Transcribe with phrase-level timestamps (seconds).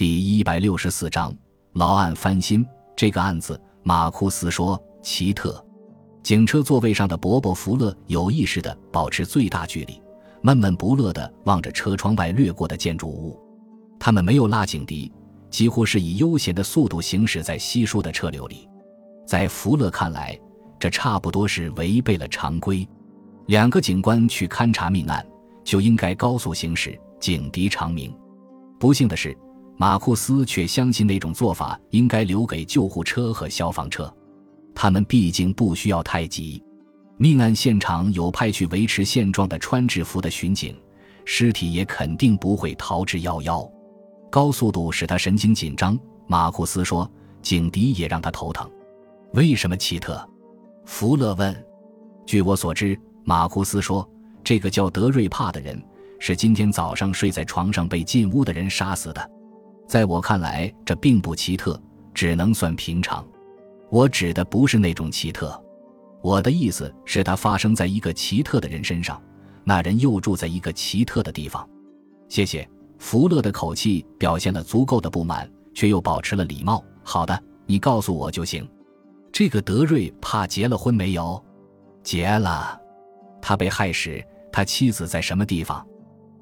[0.00, 1.30] 第一百六十四章
[1.74, 2.66] 老案翻新。
[2.96, 5.62] 这个案子，马库斯说奇特。
[6.22, 10.00] 警车座位上的伯伯福勒有意识地保持最大距离，
[10.40, 13.38] 闷闷不乐地望着车窗外掠过的建筑物。
[13.98, 15.12] 他们没有拉警笛，
[15.50, 18.66] 几乎是以悠闲的速度行驶在稀疏的车流里。
[19.26, 20.34] 在福勒看来，
[20.78, 22.88] 这差不多是违背了常规。
[23.48, 25.22] 两个警官去勘察命案，
[25.62, 28.10] 就应该高速行驶，警笛长鸣。
[28.78, 29.36] 不幸的是。
[29.80, 34.14] 马库斯却相信那种做法应该留给救护车和消防车，
[34.74, 36.62] 他们毕竟不需要太急。
[37.16, 40.78] 命案现场有派去维持现状的穿制服的巡警，
[41.24, 43.66] 尸体也肯定不会逃之夭夭。
[44.30, 48.70] 高速度使他神经紧张，马库斯说，警笛也让他头疼。
[49.32, 50.22] 为什么奇特？
[50.84, 51.64] 福勒问。
[52.26, 54.06] 据我所知，马库斯说，
[54.44, 55.82] 这个叫德瑞帕的人
[56.18, 59.30] 是今天早上睡在床上被进屋的人杀死的。
[59.90, 61.76] 在我看来，这并不奇特，
[62.14, 63.26] 只能算平常。
[63.88, 65.60] 我指的不是那种奇特，
[66.22, 69.20] 我的意思是它发生在一个奇特的人身上，
[69.64, 71.68] 那人又住在一个奇特的地方。
[72.28, 72.70] 谢谢。
[73.00, 76.84] 福勒的口气表现了足够的不满，却又保持了礼貌。
[77.02, 78.64] 好的，你告诉我就行。
[79.32, 81.44] 这个德瑞怕结了婚没有？
[82.04, 82.80] 结了。
[83.42, 85.84] 他被害时，他妻子在什么地方？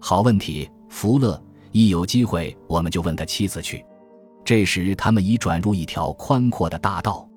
[0.00, 1.38] 好问题，福勒。
[1.74, 3.84] 一有机会，我们就问他妻子去。
[4.44, 7.28] 这时，他们已转入一条宽阔的大道，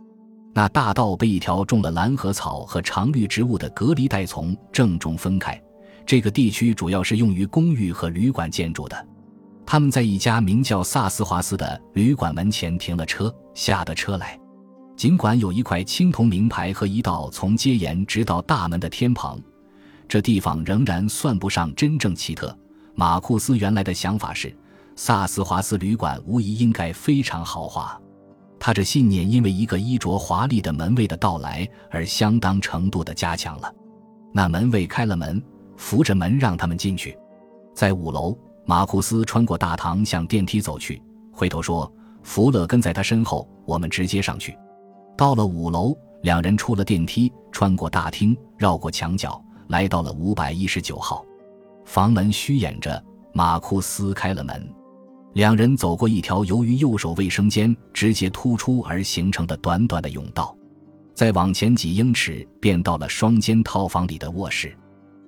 [0.54, 5.60] 那大道被一条种了蓝河草和常绿植物的隔离带从正中分开。
[6.06, 9.08] 这个地区主要是用于公寓和旅馆建筑的。
[9.66, 14.40] 他们在一家名叫萨斯华斯的旅馆门前停了车，下得车来。
[14.96, 19.42] 尽管有一块青铜名牌和一道从街沿直到大门的天棚，
[20.08, 22.56] 这地方仍然算不上真正奇特。
[23.00, 24.52] 马库斯原来的想法是，
[24.96, 27.96] 萨斯华斯旅馆无疑应该非常豪华。
[28.60, 33.72] 他这信念因为一个衣着华丽的门卫的到来而相当程度的加强了。
[34.34, 35.40] 那门卫开了门，
[35.76, 37.16] 扶着门让他们进去。
[37.76, 38.36] 在五楼，
[38.66, 41.00] 马库斯穿过大堂向电梯走去，
[41.32, 41.92] 回头说
[42.24, 44.58] ：“福勒跟在他身后，我们直接上去。”
[45.16, 51.24] 到了五楼，两人出了电梯，穿过大厅，绕过墙角，来到了五百一十九号。
[51.88, 53.02] 房门虚掩着，
[53.34, 54.70] 马库斯开了门，
[55.36, 60.54] 两人走过一条由于右手卫生间直接突出而形成的短短的甬道，
[61.14, 64.78] 再往前几英尺便到了双间套房里的卧室。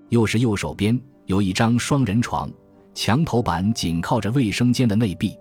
[0.10, 2.52] 又是右手边有一张双人床，
[2.94, 5.38] 墙头板紧靠着卫生间的内壁，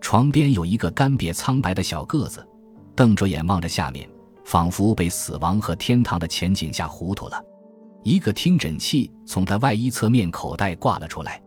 [0.00, 2.46] 床边有一个干瘪苍白的小个子，
[2.94, 4.08] 瞪着眼望着下面，
[4.44, 7.42] 仿佛被死亡和天堂的前景吓糊涂了。
[8.04, 11.40] 一个听诊器从他外衣侧面口袋挂了出来，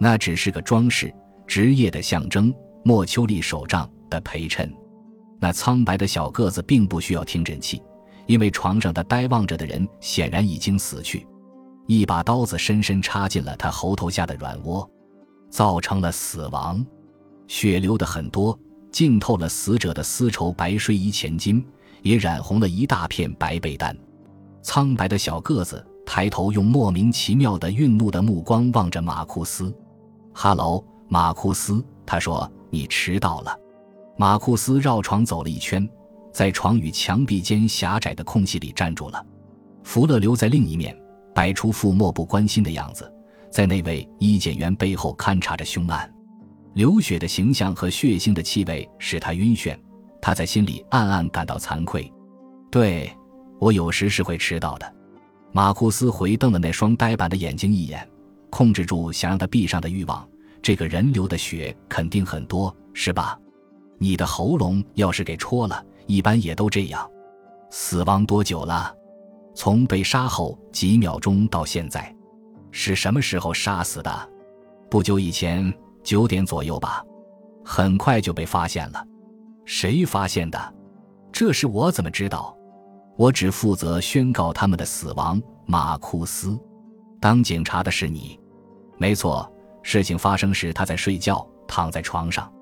[0.00, 1.14] 那只是个装饰，
[1.46, 2.52] 职业的象征，
[2.84, 4.72] 莫秋丽手杖的陪衬。
[5.38, 7.80] 那苍白的小个子并不需要听诊器，
[8.26, 11.24] 因为床上的呆望着的人显然已经死去。
[11.86, 14.88] 一把刀子深深插进了他喉头下的软窝，
[15.50, 16.84] 造成了死亡，
[17.46, 18.58] 血流的很多，
[18.90, 21.64] 浸透了死者的丝绸白睡衣前襟，
[22.02, 23.96] 也染红了一大片白被单。
[24.62, 25.84] 苍白的小个子。
[26.04, 29.74] 抬头用莫名其妙的愠怒的目光望着马库斯
[30.34, 33.56] ，“哈喽，马库斯。”他说，“你迟到了。”
[34.18, 35.88] 马库斯绕床走了一圈，
[36.32, 39.24] 在床与墙壁间狭窄的空隙里站住了。
[39.84, 40.96] 福勒留在另一面，
[41.34, 43.10] 摆出副漠不关心的样子，
[43.50, 46.12] 在那位医检员背后勘察着凶案。
[46.74, 49.76] 流血的形象和血腥的气味使他晕眩，
[50.20, 52.10] 他在心里暗暗感到惭愧。
[52.70, 53.10] 对
[53.58, 54.94] 我有时是会迟到的。
[55.52, 58.08] 马库斯回瞪了那双呆板的眼睛一眼，
[58.50, 60.26] 控制住想让他闭上的欲望。
[60.62, 63.38] 这个人流的血肯定很多，是吧？
[63.98, 67.08] 你的喉咙要是给戳了，一般也都这样。
[67.70, 68.94] 死亡多久了？
[69.54, 72.14] 从被杀后几秒钟到现在。
[72.70, 74.30] 是什么时候杀死的？
[74.88, 77.04] 不久以前，九点左右吧。
[77.64, 79.06] 很快就被发现了。
[79.66, 80.74] 谁发现的？
[81.30, 82.56] 这事我怎么知道？
[83.22, 86.58] 我只负责宣告他们的死亡，马库斯。
[87.20, 88.36] 当警察的是你，
[88.98, 89.48] 没错。
[89.84, 92.52] 事情发生时他在睡觉，躺在床上。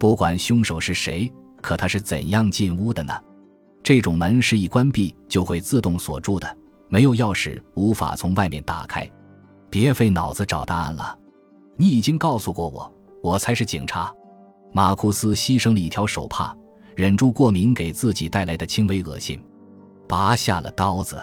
[0.00, 3.16] 不管凶手是谁，可他是怎样进屋的呢？
[3.84, 6.56] 这种门是一关闭就会自动锁住的，
[6.88, 9.08] 没有钥匙无法从外面打开。
[9.70, 11.16] 别费脑子找答案了，
[11.76, 12.92] 你已经告诉过我，
[13.22, 14.12] 我才是警察。
[14.72, 16.52] 马库斯牺牲了一条手帕，
[16.96, 19.40] 忍住过敏给自己带来的轻微恶心。
[20.10, 21.22] 拔下了刀子，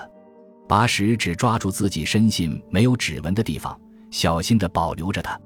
[0.66, 3.78] 拔时只抓住自己深信没有指纹的地方，
[4.12, 5.38] 小心地保留着它。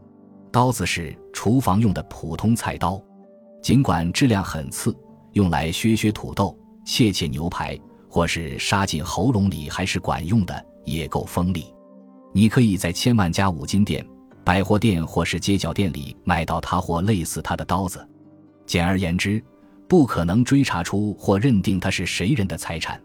[0.51, 3.01] 刀子是厨房用的普通菜刀，
[3.59, 4.95] 尽管质量很次，
[5.31, 6.55] 用来削削土豆、
[6.85, 7.75] 切切牛排，
[8.07, 11.65] 或是杀进喉咙里还是管用的，也够锋利。
[12.35, 14.05] 你可以在千万家五金店、
[14.43, 18.07] 百货店或是街角店里买到它或类似它的刀子。
[18.67, 19.43] 简而言之，
[19.89, 23.01] 不可能追查出或认定它是谁人的财产。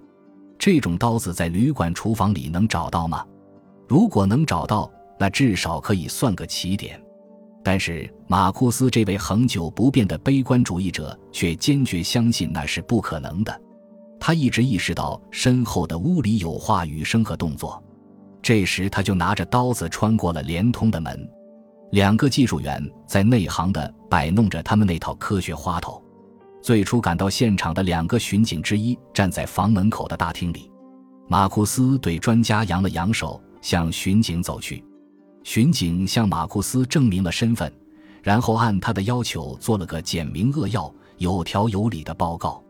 [0.58, 3.24] 这种刀子在旅馆厨房里能找到吗？
[3.88, 7.00] 如果能找到，那至少可以算个起点。
[7.62, 13.60] 但是马库斯这位恒久不变的悲观主义者却坚决相信那是不可能的。
[14.20, 17.82] 他一直意识到身后的屋里有话语声和动作。
[18.40, 21.28] 这时，他就拿着刀子穿过了连通的门。
[21.90, 26.02] 两个技术员在内行的摆弄着他们那套科学花头。
[26.66, 30.68] 最初赶到现场的两个巡警之一站在房门口的大厅里。
[31.28, 34.84] 马库斯对专家扬了扬手，向巡警走去。
[35.44, 37.72] 巡警向马库斯证明了身份，
[38.20, 42.60] 然后按他的要求做了个简明扼要、有条有理的报告。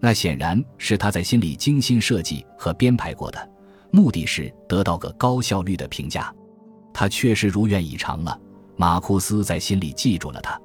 [0.00, 3.50] 那显然是他在心里精心设计和编排过的，
[3.90, 6.34] 目的是得到个高效率的评价。
[6.94, 8.40] 他确实如愿以偿了。
[8.78, 10.58] 马库斯在心里记住了他。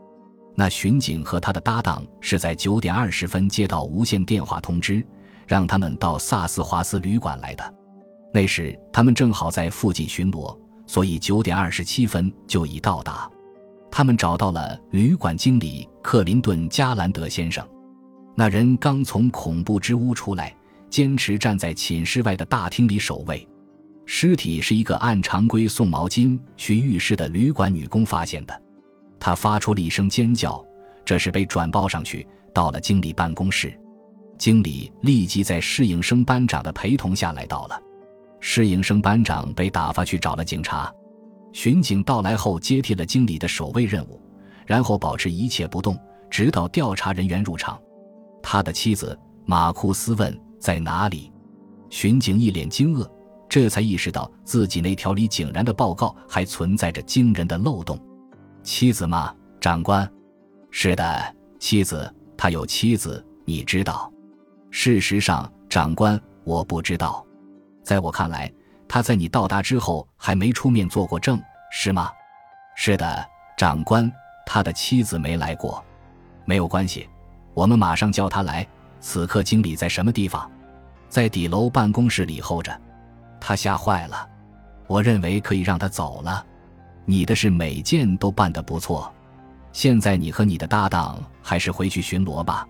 [0.60, 5.02] 那巡警和他的搭档是在九点二十分接到无线电话通知，
[5.48, 7.74] 让他们到萨斯华斯旅馆来的。
[8.34, 10.54] 那时他们正好在附近巡逻，
[10.86, 13.32] 所以九点二十七分就已到达。
[13.90, 17.66] 他们找到了旅馆经理克林顿·加兰德先生。
[18.36, 20.54] 那人刚从恐怖之屋出来，
[20.90, 23.48] 坚持站在寝室外的大厅里守卫。
[24.06, 28.62] 尸体是一个按常规送毛巾去浴室的旅馆女工发现的。
[29.20, 30.64] 他发出了一声尖叫，
[31.04, 33.78] 这是被转报上去，到了经理办公室。
[34.38, 37.82] 经理立即在侍应生班长的陪同下来到了。
[38.40, 40.90] 侍应生班长被打发去找了警察。
[41.52, 44.22] 巡警到来后接替了经理的守卫任务，
[44.66, 46.00] 然后保持一切不动，
[46.30, 47.78] 直到调查人员入场。
[48.42, 51.32] 他的妻子马库斯问在哪里。
[51.90, 53.06] 巡警一脸惊愕，
[53.50, 58.00] 这才意识到自己那条理井然的报告还存在着惊人的漏洞。
[58.64, 60.10] 妻子吗，长官？
[60.72, 62.14] 是的，妻子。
[62.38, 64.10] 他有妻子，你知道。
[64.72, 67.26] 事实上，长官，我不知道。
[67.84, 68.50] 在我看来，
[68.88, 71.42] 他在你到达之后还没出面做过证，
[71.72, 72.12] 是吗？
[72.76, 73.28] 是的，
[73.58, 74.10] 长官。
[74.46, 75.84] 他的妻子没来过。
[76.46, 77.10] 没有关系，
[77.54, 78.66] 我们马上叫他来。
[79.02, 80.50] 此刻经理在什么地方？
[81.10, 82.80] 在底楼办公室里候着。
[83.40, 84.28] 他吓坏了。
[84.88, 86.46] 我认为可以让他走了。
[87.10, 89.12] 你的事每件都办得不错，
[89.74, 92.68] 现在你和你的搭档还是回去巡逻吧。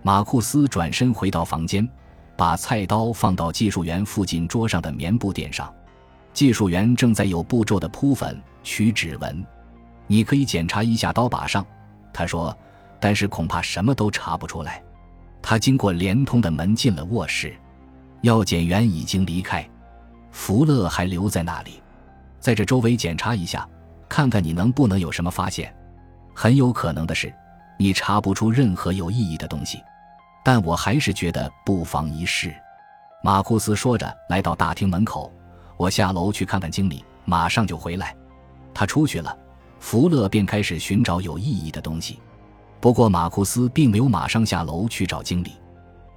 [0.00, 1.86] 马库斯转身回到房间，
[2.34, 5.70] 把菜刀放到技术员附近桌上的棉布垫上。
[6.32, 9.44] 技术员正在有步骤地铺粉、取指纹。
[10.06, 11.62] 你可以检查一下刀把上，
[12.10, 12.56] 他说，
[12.98, 14.82] 但是恐怕什么都查不出来。
[15.42, 17.54] 他经过连通的门进了卧室，
[18.22, 19.68] 药检员已经离开，
[20.30, 21.82] 福勒还留在那里，
[22.40, 23.68] 在这周围检查一下。
[24.08, 25.74] 看看你能不能有什么发现，
[26.34, 27.32] 很有可能的是，
[27.78, 29.82] 你查不出任何有意义的东西，
[30.44, 32.54] 但我还是觉得不妨一试。
[33.22, 35.32] 马库斯说着，来到大厅门口，
[35.76, 38.14] 我下楼去看看经理，马上就回来。
[38.74, 39.36] 他出去了，
[39.80, 42.20] 福勒便开始寻找有意义的东西。
[42.80, 45.52] 不过马库斯并没有马上下楼去找经理，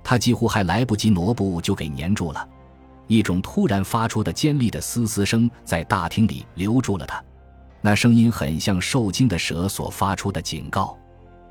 [0.04, 2.48] 他几乎还来不及挪步就给粘住了。
[3.08, 7.24] 一种突然发出的尖利的嘶嘶声在大厅里留住了他。
[7.88, 10.98] 那声音很像受惊的蛇所发出的警告。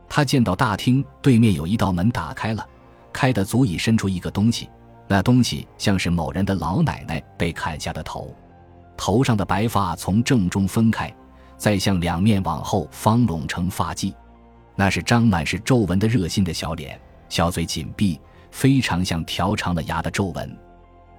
[0.07, 2.63] 他见到大厅对面有一道门打开了，
[3.11, 4.69] 开得足以伸出一个东西。
[5.09, 8.37] 那东西像是某人的老奶奶被砍下的头，
[8.99, 11.11] 头上的白发从正中分开，
[11.57, 14.13] 再向两面往后方拢成发髻。
[14.75, 17.01] 那是张满是皱纹的热心的小脸，
[17.31, 20.55] 小嘴紧闭，非常像条长了牙的皱纹。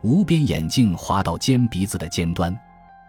[0.04, 2.56] 无边眼镜滑到尖鼻子的尖端。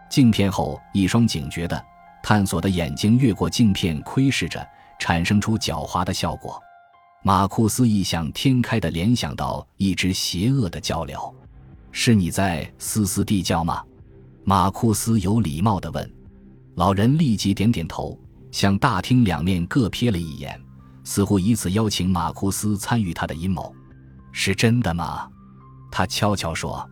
[0.08, 1.84] 镜片后，一双警觉的、
[2.22, 4.66] 探索的眼睛越过镜片窥视着，
[4.98, 6.60] 产生出狡猾的效果。
[7.22, 11.34] 马库斯异想天开地联想到一只邪恶的鹪鹩。
[11.90, 13.82] 是你在嘶嘶地叫吗？
[14.44, 16.14] 马库斯有礼貌地问。
[16.76, 18.18] 老人立即点点头，
[18.52, 20.60] 向大厅两面各瞥了一眼，
[21.02, 23.74] 似乎以此邀请马库斯参与他的阴谋。
[24.30, 25.28] 是真的吗？
[25.90, 26.88] 他悄悄说。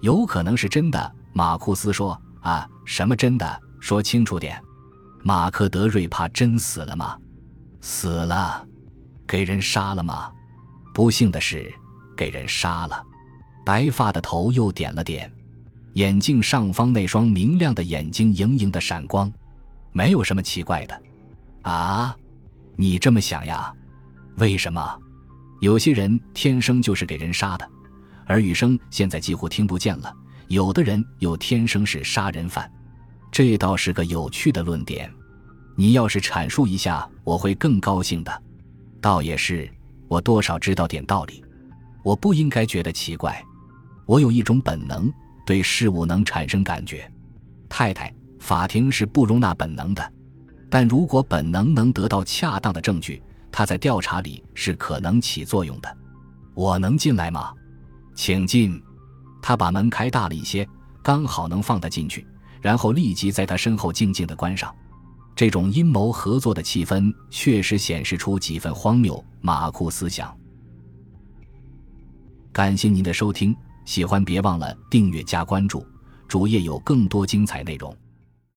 [0.00, 1.14] 有可能是真的。
[1.32, 2.20] 马库斯说。
[2.40, 3.60] 啊，什么真的？
[3.80, 4.60] 说清楚点。
[5.22, 7.16] 马克德瑞帕真死了吗？
[7.80, 8.66] 死了。
[9.26, 10.30] 给人杀了吗？
[10.94, 11.72] 不幸的是，
[12.16, 13.02] 给人杀了。
[13.64, 15.30] 白发的头又点了点，
[15.94, 19.30] 眼镜上方那双明亮的眼睛盈盈的闪光。
[19.92, 21.02] 没有什么奇怪的。
[21.62, 22.16] 啊，
[22.76, 23.72] 你这么想呀？
[24.36, 24.98] 为什么？
[25.60, 27.68] 有些人天生就是给人杀的，
[28.24, 30.12] 而雨声现在几乎听不见了。
[30.48, 32.68] 有的人又天生是杀人犯，
[33.42, 35.10] 这倒是个有趣的论点。
[35.74, 38.42] 你要是阐述一下，我会更高兴的。
[39.00, 39.66] 倒也是，
[40.08, 41.42] 我多少知道点道理。
[42.02, 43.42] 我不应该觉得奇怪。
[44.04, 45.10] 我有一种本能，
[45.46, 47.10] 对事物能产生感觉。
[47.66, 50.12] 太太，法庭是不容纳本能的，
[50.68, 55.96] 但如果本能能得到恰当的证据，它在调查里是可能起作用的。
[56.52, 57.54] 我能进来吗？
[58.14, 58.78] 请进。
[59.40, 60.68] 他把门开大了一些，
[61.02, 62.26] 刚好能放他进去，
[62.60, 64.74] 然后立即在他身后静静的关上。
[65.34, 69.24] 这种阴谋合作的气氛确实显示出几分荒谬。
[69.40, 70.36] 马库思想。
[72.52, 75.86] 感谢您的收听，喜欢别忘了订阅加关注，
[76.28, 77.96] 主页有更多精彩内容。